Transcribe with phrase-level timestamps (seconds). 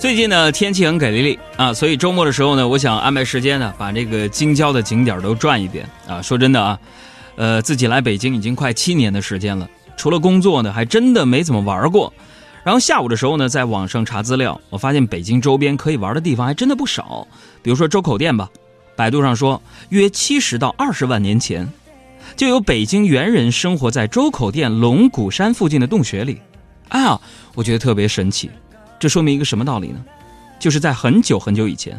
[0.00, 6.22] 最近呢，天气很给力啊，所以周末的时候呢，我想安排时间呢，把这个京郊的景点都转一遍啊。
[6.22, 6.78] 说真的啊，
[7.36, 9.68] 呃，自己来北京已经快七年的时间了，
[9.98, 12.10] 除了工作呢，还真的没怎么玩过。
[12.64, 17.28] 然后下午的时候呢，在网上查资料，我发现北京周边可以玩的地方还真的不少，
[17.62, 18.48] 比如说周口店吧，
[18.96, 21.70] 百度上说，约七十到二十万年前，
[22.36, 26.40] 就有北京猿人生活在周口店龙骨山附近的洞穴里。
[26.88, 27.20] 哎呀，
[27.54, 28.50] 我觉得特别神奇。
[29.00, 29.98] 这说明一个什么道理呢？
[30.58, 31.98] 就是在很久很久以前，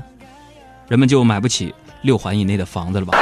[0.87, 3.17] 人们就买不起六环以内的房子了吧？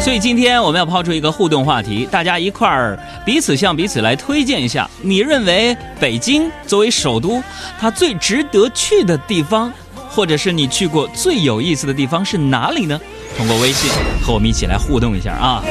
[0.00, 7.40] 所以今天我们要抛出一个互动话题，大家一块儿彼此向彼此来推荐一下，你认为北京作为首都，
[7.78, 9.72] 它最值得去的地方，
[10.08, 13.00] 或者是你去过最有意思的地方是哪里呢？
[13.36, 13.88] 通过微信
[14.20, 15.62] 和我们一起来互动一下啊！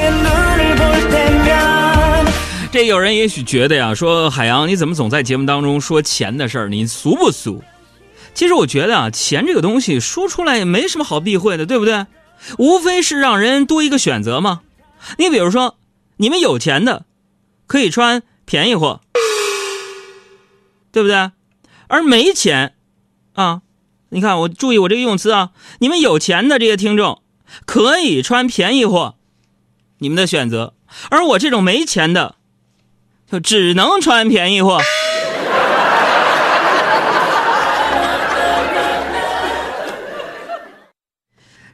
[2.72, 6.68] 这有人也许觉得呀，说海洋你怎么总在节目当中说钱的事儿？
[6.68, 7.64] 你俗不俗？
[8.32, 12.06] 其实我觉得啊，钱这个东西说出来也没什么好避讳的，对不对？
[12.58, 14.60] 无非是让人多一个选择嘛。
[15.18, 15.78] 你比如说，
[16.18, 17.06] 你们有钱的
[17.66, 19.00] 可以穿便宜货，
[20.92, 21.32] 对不对？
[21.88, 22.74] 而没钱
[23.32, 23.62] 啊，
[24.10, 27.20] 你看我注意我这个用词啊，你们有钱的这些听众
[27.66, 29.16] 可以穿便宜货，
[29.98, 30.74] 你们的选择。
[31.10, 32.36] 而我这种没钱的。
[33.30, 34.80] 就只能穿便宜货。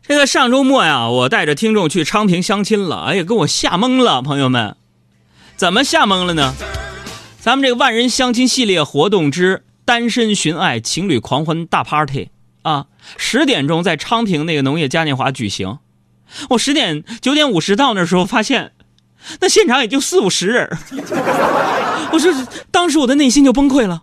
[0.02, 4.77] 这个上周末呀，我带着听众去昌平相亲了，哎呀，给我吓懵了，朋友们，
[5.56, 6.54] 怎么吓懵了呢？
[7.40, 12.28] 咱们这个万人相亲系列活动之单身寻爱情侣狂欢大 party
[12.62, 15.78] 啊，十点钟在昌平那个农业嘉年华举行。
[16.50, 18.72] 我十点九点五十到那时候发现。
[19.41, 20.78] 那现场也就四五十人，
[22.12, 22.32] 我说
[22.70, 24.02] 当时我的内心就崩溃了。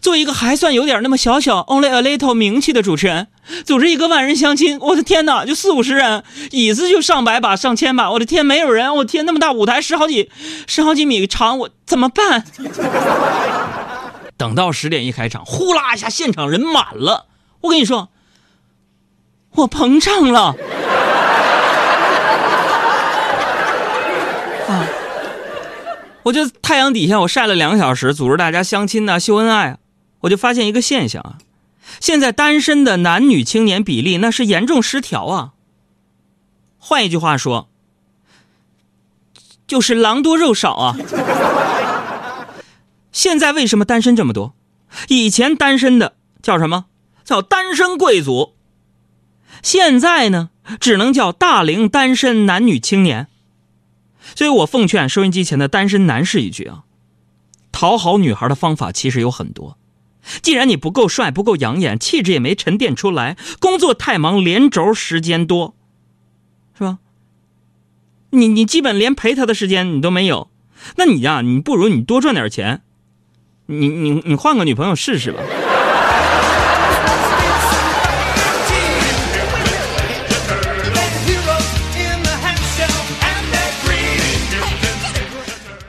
[0.00, 3.26] 作为一个还算有点那么小小 only a little 名气的主持人，
[3.66, 10.30] 组织一个万人相亲，我的天哪，就四五十人，椅子就上百把、上千把，我的天，没有人，我天，那么大舞台十好几
[10.66, 12.46] 十好几米长，我怎么办？
[14.38, 17.26] 等到十点一开场，呼啦一下，现场人满了。
[17.60, 18.08] 我跟你说，
[19.56, 20.56] 我膨胀了。
[26.24, 29.78] 我就太阳底下，我晒了两个小时，组织大家相亲呐，秀恩爱，
[30.20, 31.38] 我就发现一个现象啊，
[32.00, 35.52] 现在单身的男女青年比例那是严重失调啊。
[36.78, 37.68] 换一句话说，
[39.66, 40.96] 就是狼多肉少啊。
[43.12, 44.54] 现在为什么单身这么多？
[45.08, 46.86] 以前单身的叫什么？
[47.24, 48.54] 叫单身贵族。
[49.62, 53.28] 现在呢，只能叫大龄单身男女青年。
[54.34, 56.84] 所以我奉劝收音机前的单身男士一句啊，
[57.72, 59.76] 讨好女孩的方法其实有很多。
[60.40, 65.74] 既然你不够帅、不够养眼，气质也没沉淀出来，工作太忙，连轴时间多，
[66.78, 66.98] 是吧？
[68.30, 70.48] 你你基本连陪她的时间你都没有，
[70.96, 72.82] 那你呀，你不如你多赚点钱，
[73.66, 75.42] 你你你换个女朋友试试吧。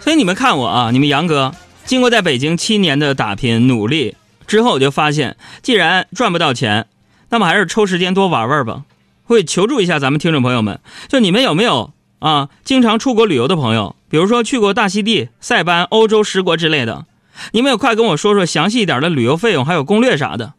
[0.05, 1.51] 所以你们看我啊，你们杨哥
[1.83, 6.85] 经过在北京七年的打拼努力之后，我就发现，既然赚不到钱，
[7.29, 8.83] 那么还是抽时间多玩玩吧。
[9.23, 17.05] 会求助一下咱们听众朋友们，就你们有没有啊，经常出国旅游的朋友，比如说去过大溪地、塞班、欧洲十国之类的，
[17.53, 20.53] 你们也快跟我说说详细一点的旅游费用还有攻略啥的。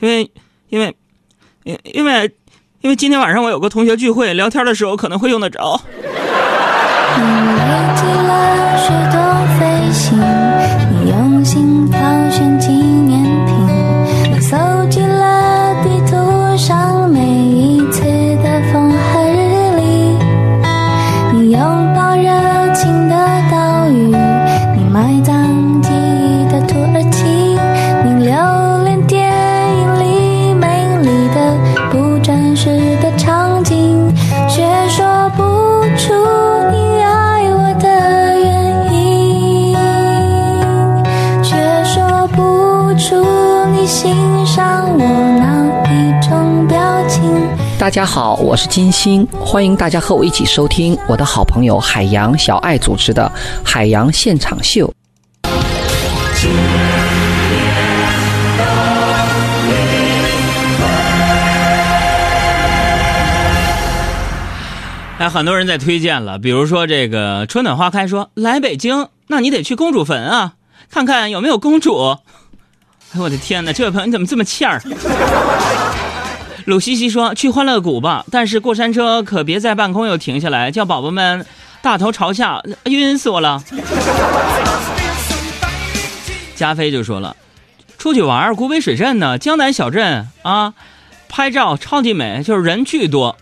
[0.00, 0.28] 因为，
[0.68, 0.96] 因为，
[1.62, 2.32] 因因为，
[2.80, 5.80] 因为今天晚上我有个同学聚会，聊天的时候可能会用得着。
[47.82, 53.24] 大家好，我是金星，欢迎大家和我一起收听我的好朋友海洋小爱主持的
[53.68, 54.86] 《海洋现场秀》。
[65.18, 70.52] 哎，很多人在推荐了，比如说这个春暖花开说来北京，那你得去公主坟啊，
[70.88, 72.16] 看看有没有公主。
[73.12, 74.80] 哎，我的天哪，这位朋友你怎么这么欠儿？
[76.66, 81.44] 鲁西西说：“去欢乐谷吧，但是过山车可别在半空又停下来，叫宝宝们
[81.80, 83.62] 大头朝下，晕死我了。
[86.54, 87.34] ”加菲就说了
[87.98, 90.74] ：“出去玩，古北水镇呢，江南小镇啊，
[91.28, 93.36] 拍照超级美，就是人巨多。”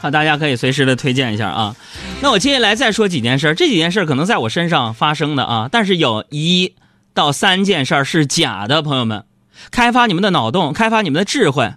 [0.00, 1.76] 好，大家可以随时的推荐一下啊。
[2.22, 6.72] 那我接下来再说几件事，这几件事可能在我身上发生的啊，但是有一。
[7.16, 9.24] 到三件事是假的，朋友们，
[9.70, 11.72] 开发你们的脑洞，开发你们的智慧，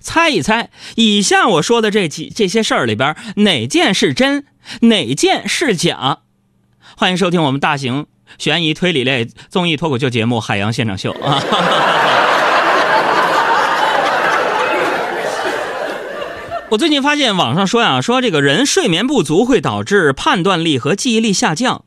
[0.00, 4.46] 猜一猜以下我说的这几这些事儿里边哪件是真，
[4.82, 6.18] 哪件是假？
[6.96, 8.06] 欢迎收听我们大型
[8.38, 11.42] 悬疑推理类综艺脱口秀节目《海洋现场秀》啊！
[16.70, 21.82] 我最近发现网上说呀，说这个人睡眠不足会导致判断力和记忆力下降。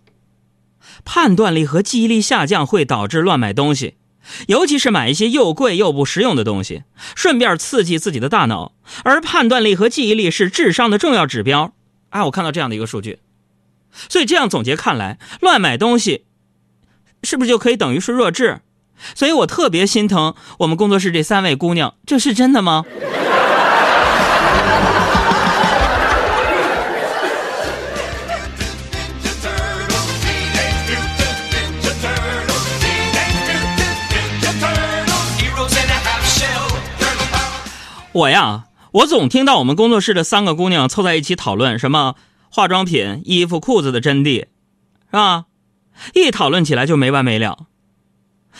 [1.09, 3.95] 判断力和记忆力下降会导致乱买东西，
[4.47, 6.83] 尤其是买一些又贵又不实用的东西，
[7.15, 8.73] 顺便刺激自己的大脑。
[9.05, 11.73] 而判断力和记忆力是智商的重要指标。
[12.09, 13.19] 啊，我看到这样的一个数据，
[14.09, 16.25] 所以这样总结看来，乱买东西
[17.23, 18.59] 是不是就可以等于是弱智？
[19.15, 22.83] 所以我特别心疼我们工作室这三位姑娘，这是真的吗？
[38.17, 42.15] 我呀，我总听到我们工作室的三个姑娘凑在一起讨论什么
[42.49, 44.47] 化妆品、衣服、裤子的真谛，是
[45.11, 45.45] 吧？
[46.15, 47.67] 一讨论起来就没完没了。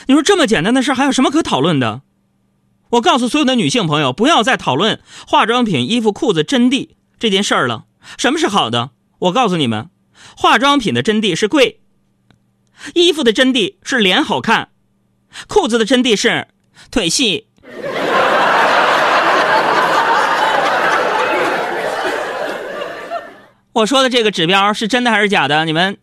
[0.06, 2.04] 你说这么简单的事还有什么可讨论的？
[2.92, 7.86] 我告诉所有的女性朋友，不要再讨论化妆品、衣服、裤子真谛这件事儿了。
[8.16, 8.92] 什么是好的？
[9.18, 9.90] 我告诉你们，
[10.38, 11.80] 化妆品的真谛是贵，
[12.94, 14.70] 衣服的真谛是脸好看，
[15.48, 16.48] 裤子的真谛是
[16.92, 17.48] 腿细。
[23.78, 25.64] 我说的这个指标是真的还是假的？
[25.66, 26.00] 你们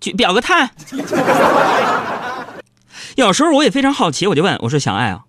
[0.00, 0.70] 举表个态。
[3.14, 5.26] 有时候我也非常好奇，我就问我说：“小爱啊，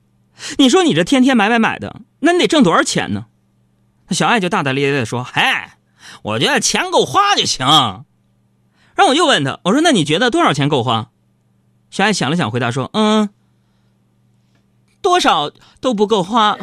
[0.57, 3.27] 你说你这天天买买买的，那你得挣多少钱呢？”
[4.09, 5.77] 小爱就大大咧咧的说：“嗨，
[6.23, 7.67] 我觉得钱够花就行。”
[8.97, 11.09] 然后我又问他，我说：“那你觉得多少钱够花？”
[11.91, 13.29] 小爱想了想，回答说：“嗯，
[15.03, 16.57] 多少都不够花。”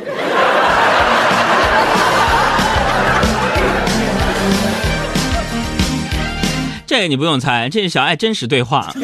[6.95, 8.95] 这个你不用猜，这是小爱真实对话。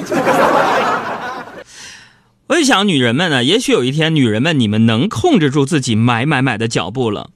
[2.47, 7.31] 我就想，女人们呢，也许有一天，女人们你们能控制住自己买买买的脚步了，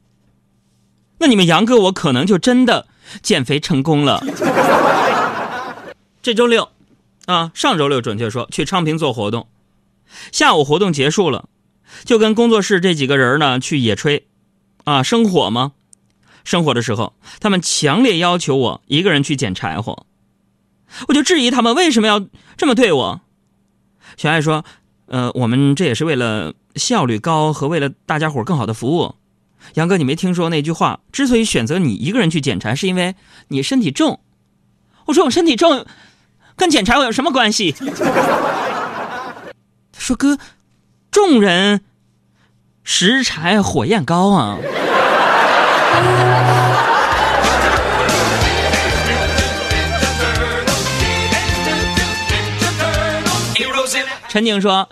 [1.18, 2.86] 那你们杨哥我可能就真的
[3.20, 4.24] 减肥成功了。
[6.22, 6.68] 这周六，
[7.26, 9.48] 啊，上周六准确说去昌平做活动，
[10.30, 11.48] 下午活动结束了，
[12.04, 14.22] 就跟工作室这几个人呢去野炊，
[14.84, 15.72] 啊，生火吗？
[16.44, 20.06] 生火的时候，他们强烈要求我一个人去捡柴火。
[21.08, 22.24] 我就质疑他们为什么要
[22.56, 23.20] 这么对我。
[24.16, 24.64] 小爱说
[25.06, 29.14] ：“呃，我们这也是为了效率高和为了大家伙更好的服务。”
[29.74, 31.00] 杨哥，你没听说那句话？
[31.10, 33.14] 之所以选择你一个人去捡柴，是因为
[33.48, 34.20] 你身体重。
[35.06, 35.86] 我说我身体重，
[36.54, 37.72] 跟捡柴有什么关系？
[39.92, 40.36] 他说：“哥，
[41.10, 41.80] 众人
[42.82, 44.58] 拾柴火焰高啊。”
[54.34, 54.88] 陈宁说：“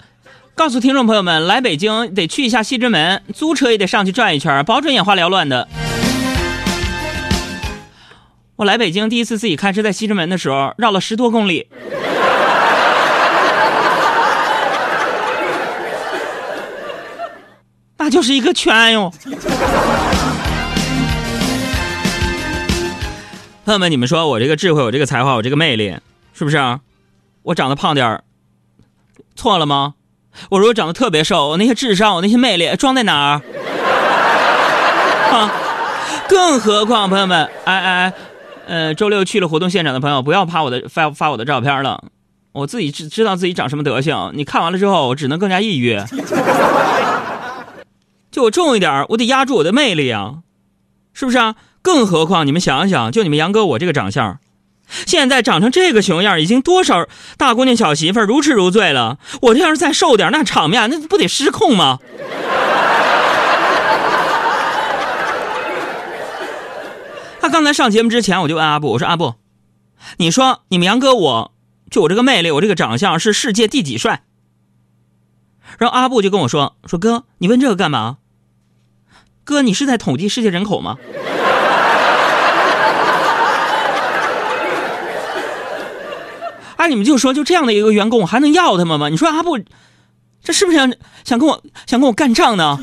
[0.55, 5.67] 告诉听众朋友们，来北京得去一下西直门，租车也得上去转一圈，保准眼花缭乱的。
[8.55, 11.67] 我来北京第一次自己开车在西直门的时候，绕了十多公里，
[17.99, 19.13] 那就是一个圈哟。
[23.65, 25.97] 朋友们，你们说我这个智慧，我这个才华，我这个魅力，
[26.33, 26.79] 是不是？
[27.43, 28.23] 我长得胖点儿。”
[29.43, 29.95] 错了吗？
[30.51, 33.43] 我如果长得特别瘦，我那些智商，我那些魅力装在哪儿？
[35.33, 35.51] 啊！
[36.29, 38.13] 更何况，朋友们，哎哎哎，
[38.69, 42.05] 呃，周六去了活动现场的朋友，不要拍我的发发我的照片了。
[42.53, 46.01] 我自己知知道自己长什么德行，你看完了之后，我只能更加抑郁。
[48.31, 50.35] 就我重一点，我得压住我的魅力啊，
[51.13, 51.57] 是不是啊？
[51.83, 54.39] 更何况，你们想想，就你们杨哥我这个长相。
[55.07, 57.07] 现在长成这个熊样，已经多少
[57.37, 59.19] 大姑娘小媳妇如痴如醉了。
[59.41, 61.99] 我这要是再瘦点，那场面那不得失控吗？
[67.41, 69.35] 他刚才上节目之前，我就问阿布，我说阿布，
[70.19, 71.53] 你说你们杨哥我，
[71.91, 74.23] 就我这个魅力，我这个长相是世界第几帅？
[75.79, 78.19] 然后阿布就跟我说说哥，你问这个干嘛？
[79.43, 80.99] 哥，你是在统计世界人口吗？
[86.83, 89.09] 那，你们就说就这样的一个员工，我还能要他们吗？
[89.09, 89.57] 你说阿布，
[90.43, 92.77] 这是不是想想跟我想跟我干仗呢？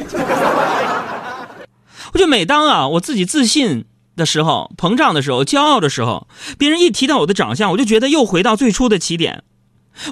[2.14, 3.84] 我就每当啊我自己自信
[4.16, 9.44] 的时候、膨胀的时候、骄傲的时候，别人一提到我的长相，我就觉得又回到最初的起点。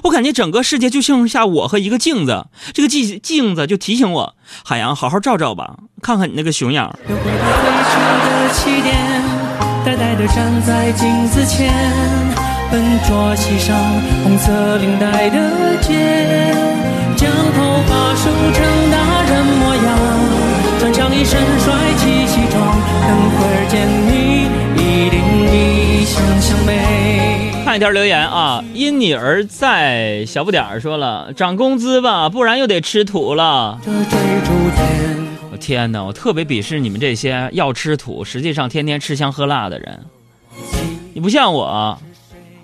[0.02, 4.34] 我感觉整个世界就剩下我和一个镜子，这个镜镜子就提醒我：
[4.66, 6.94] 海洋，好好照照吧，看看你那个熊样。
[7.08, 7.30] 又回到
[7.64, 9.24] 最初的起点，
[9.82, 11.72] 呆呆地站在镜子前，
[12.70, 13.74] 笨拙系上
[14.22, 16.52] 红色领带的结，
[17.16, 19.86] 将头发梳成大人模样，
[20.78, 22.60] 穿上一身帅气西装，
[23.00, 24.44] 等会儿见你
[24.76, 25.18] 一定
[25.50, 27.64] 比想象美。
[27.64, 33.80] 看一条留言啊，因你而在小不点儿说了，涨工资吧，不然又得吃土了。
[35.50, 40.00] 我天哪，我特别鄙视你们这些要吃土，实际上天天吃香喝辣的人。
[41.14, 41.98] 你不像我，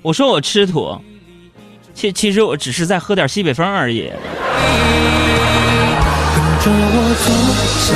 [0.05, 1.01] 我说我吃土，
[1.95, 4.03] 其其实我只是在喝点西北风而已。
[6.35, 7.33] 跟着我左
[7.81, 7.95] 手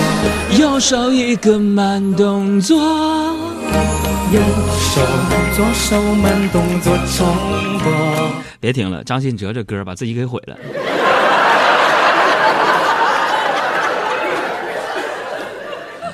[0.58, 2.78] 右手一个慢动作，
[4.32, 4.40] 右
[4.80, 5.02] 手，
[5.54, 7.26] 左手慢动作重
[7.80, 7.92] 播。
[8.58, 10.56] 别听了，张信哲这歌把自己给毁了。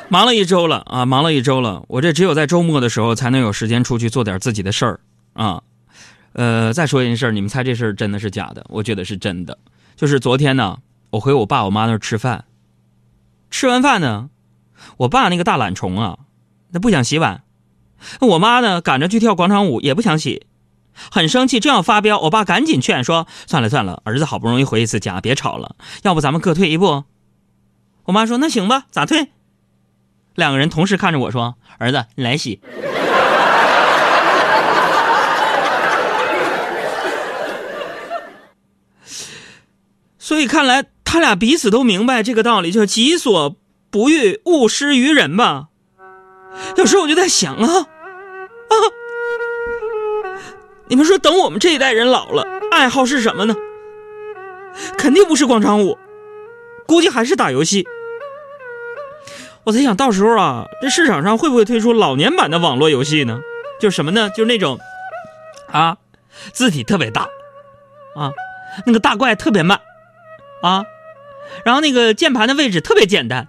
[0.09, 4.99] 忙了一周了啊，忙了一周了，我这只有在周末的时候才能有时间出去做点自己的事儿
[5.35, 5.63] 啊。
[6.35, 8.65] 呃，再说一件事儿，你们猜这事儿真的是假的？
[8.69, 9.59] 我觉得是真的。
[9.97, 10.79] 就是昨天呢，
[11.11, 12.45] 我回我爸我妈那儿吃饭，
[13.51, 14.31] 吃完饭呢，
[14.99, 16.19] 我爸那个大懒虫啊，
[16.73, 17.45] 他不想洗碗，
[18.21, 20.47] 我妈呢赶着去跳广场舞也不想洗，
[21.11, 27.05] 很生气，正要发飙，我爸赶紧劝说：“算了算了，儿子好不容易回一次家，别吵了，要不咱们各退一步。”
[28.07, 29.29] 我妈说：“那行吧，咋退？”
[30.35, 32.61] 两个人同时看着我说：“儿子，你来洗。”
[40.25, 43.57] 所以看来他俩彼此都明白这个道理，就是己所
[43.91, 45.69] 不欲，勿施于人吧。
[46.79, 48.75] 有时候我就在想啊啊，
[50.89, 53.55] 你们说等我们这一代人老了，爱好是什么呢？
[54.97, 55.99] 肯定不是广场舞，
[56.87, 57.87] 估计还是打游戏。
[59.65, 63.41] 我在想到时候啊，这市场上会不会推出老年版的网络游戏呢？
[63.79, 64.31] 就是什么呢？
[64.31, 64.79] 就是那种
[65.71, 65.99] 啊，
[66.55, 67.29] 字体特别大
[68.17, 68.33] 啊，
[68.87, 69.79] 那个大怪特别慢
[70.65, 70.87] 啊，
[71.63, 73.49] 然后那个键盘的位置特别简单，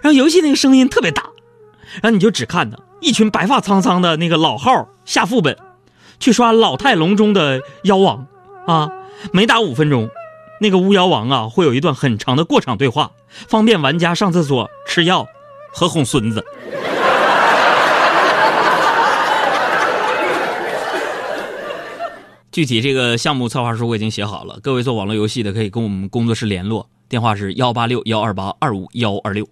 [0.00, 1.24] 然后游戏那个声音特别大，
[1.94, 5.56] 然后你就只看到一群白发苍苍的那个老号下副本，
[6.20, 8.28] 去刷老态龙钟的妖王。
[8.66, 8.92] 啊，
[9.32, 10.08] 每打五分钟，
[10.60, 13.10] 那个巫妖王啊会有一段很长的过场对话，
[13.48, 15.26] 方便玩家上厕所、吃药
[15.72, 16.44] 和哄孙子。
[22.52, 29.46] 具体这个项目策划书我已经写好了，各位做网络游戏的可以跟我们工作室联络，电话是幺八六幺二八二五幺二六。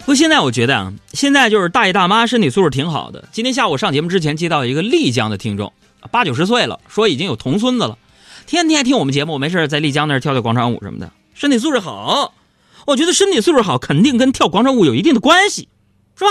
[0.00, 3.28] 不过现在我觉得啊，现在就是大爷大妈身体素质挺好的。
[3.30, 5.72] 今天下午上节目之前接到一个丽江的听众，
[6.10, 7.96] 八九十岁了，说已经有童孙子了。
[8.48, 12.32] 天天听我们节目，没事在丽江那儿跳跳广场舞什么的，身体素质好。
[12.86, 15.68] 我觉得身体素质好肯定跟跳广场舞有一定的关系，
[16.16, 16.30] 是吧？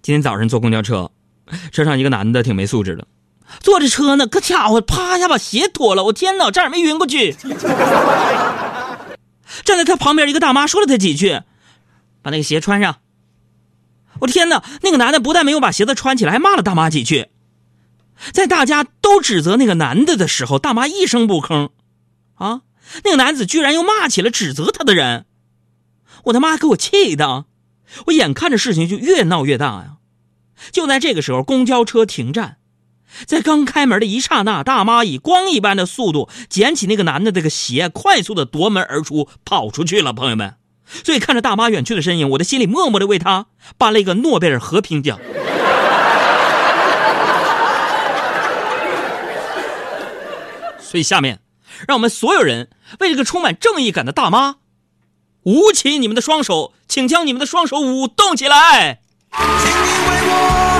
[0.00, 1.10] 今天早上坐公交车，
[1.72, 3.04] 车上一个男的挺没素质的，
[3.58, 7.32] 坐着车呢，可家伙啪一下把鞋脱了，我天哪，差点没晕过去。
[9.64, 11.40] 站在他旁边一个大妈说了他几句，
[12.22, 12.98] 把那个鞋穿上。
[14.20, 14.62] 我天哪！
[14.82, 17.26] 那个男的不但没有把鞋子穿起来，还骂了大妈几句。
[18.32, 21.70] 在大家都指责那个男的的时候，大妈一声不吭。
[22.34, 22.62] 啊，
[23.04, 25.26] 那个男子居然又骂起了指责他的人。
[26.24, 27.46] 我他妈给我气的！
[28.06, 29.96] 我眼看着事情就越闹越大呀。
[30.70, 32.58] 就在这个时候，公交车停站，
[33.26, 40.12] 在刚开门的一刹那，大妈以光一般的速度捡起那个男的这个鞋，快速的夺门而出，跑出去了。
[40.12, 40.54] 朋友们，
[41.04, 45.18] 所以看着大妈远去的身影，我的心里默默的为她颁了一个诺贝尔和平奖。
[50.92, 51.40] 所以下面，
[51.88, 52.68] 让我们所有人
[53.00, 54.56] 为这个充满正义感的大妈，
[55.44, 59.00] 舞起你们的双手，请将你们的双手舞动起来。
[59.30, 60.71] 请你为我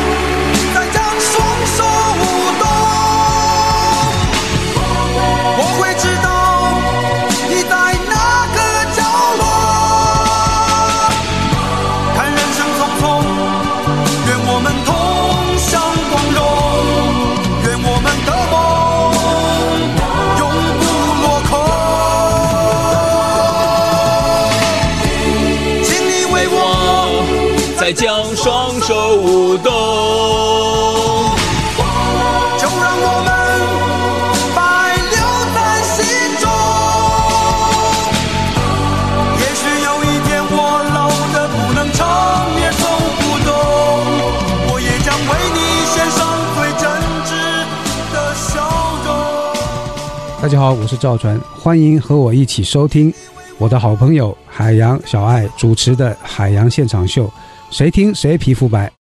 [50.53, 53.11] 大家好，我是赵传，欢迎和我一起收听
[53.57, 57.27] 我的好朋友海洋小爱主持的《海洋现场秀》，
[57.71, 58.87] 谁听谁皮肤白。